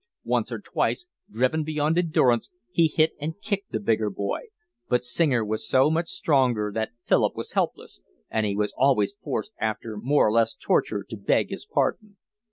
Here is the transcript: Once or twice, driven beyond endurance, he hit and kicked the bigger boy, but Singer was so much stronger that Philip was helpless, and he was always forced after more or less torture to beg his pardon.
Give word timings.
Once 0.25 0.51
or 0.51 0.57
twice, 0.57 1.05
driven 1.31 1.63
beyond 1.63 1.95
endurance, 1.95 2.49
he 2.71 2.87
hit 2.87 3.11
and 3.21 3.39
kicked 3.39 3.71
the 3.71 3.79
bigger 3.79 4.09
boy, 4.09 4.39
but 4.89 5.03
Singer 5.03 5.45
was 5.45 5.69
so 5.69 5.91
much 5.91 6.07
stronger 6.09 6.71
that 6.73 6.89
Philip 7.03 7.35
was 7.35 7.51
helpless, 7.51 8.01
and 8.27 8.43
he 8.43 8.55
was 8.55 8.73
always 8.75 9.13
forced 9.13 9.53
after 9.59 9.97
more 9.97 10.25
or 10.27 10.31
less 10.31 10.55
torture 10.55 11.03
to 11.07 11.15
beg 11.17 11.51
his 11.51 11.67
pardon. 11.67 12.17